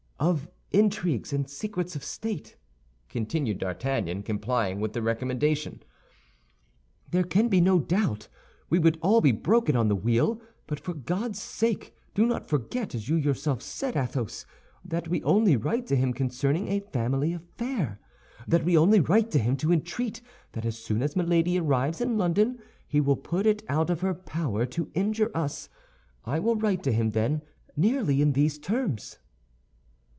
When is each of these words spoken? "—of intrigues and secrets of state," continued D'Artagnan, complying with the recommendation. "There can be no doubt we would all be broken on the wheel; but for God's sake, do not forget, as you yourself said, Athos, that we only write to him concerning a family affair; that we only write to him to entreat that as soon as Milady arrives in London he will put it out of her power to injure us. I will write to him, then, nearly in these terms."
"—of 0.23 0.47
intrigues 0.69 1.33
and 1.33 1.49
secrets 1.49 1.95
of 1.95 2.03
state," 2.03 2.55
continued 3.09 3.57
D'Artagnan, 3.57 4.21
complying 4.21 4.79
with 4.79 4.93
the 4.93 5.01
recommendation. 5.01 5.81
"There 7.09 7.23
can 7.23 7.47
be 7.47 7.59
no 7.59 7.79
doubt 7.79 8.27
we 8.69 8.77
would 8.77 8.99
all 9.01 9.19
be 9.21 9.31
broken 9.31 9.75
on 9.75 9.87
the 9.87 9.95
wheel; 9.95 10.39
but 10.67 10.79
for 10.79 10.93
God's 10.93 11.41
sake, 11.41 11.95
do 12.13 12.27
not 12.27 12.47
forget, 12.47 12.93
as 12.93 13.09
you 13.09 13.15
yourself 13.15 13.63
said, 13.63 13.97
Athos, 13.97 14.45
that 14.85 15.07
we 15.07 15.23
only 15.23 15.57
write 15.57 15.87
to 15.87 15.95
him 15.95 16.13
concerning 16.13 16.67
a 16.67 16.81
family 16.81 17.33
affair; 17.33 17.99
that 18.47 18.63
we 18.63 18.77
only 18.77 18.99
write 18.99 19.31
to 19.31 19.39
him 19.39 19.57
to 19.57 19.73
entreat 19.73 20.21
that 20.51 20.65
as 20.67 20.77
soon 20.77 21.01
as 21.01 21.15
Milady 21.15 21.57
arrives 21.57 21.99
in 21.99 22.15
London 22.15 22.59
he 22.87 23.01
will 23.01 23.17
put 23.17 23.47
it 23.47 23.63
out 23.67 23.89
of 23.89 24.01
her 24.01 24.13
power 24.13 24.67
to 24.67 24.91
injure 24.93 25.31
us. 25.33 25.67
I 26.25 26.37
will 26.37 26.57
write 26.57 26.83
to 26.83 26.91
him, 26.91 27.09
then, 27.13 27.41
nearly 27.75 28.21
in 28.21 28.33
these 28.33 28.59
terms." 28.59 29.17